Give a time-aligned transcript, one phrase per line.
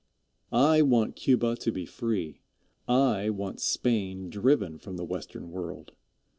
[0.51, 2.41] I want Cuba to be free.
[2.87, 5.91] I want Spain driven from the Western World.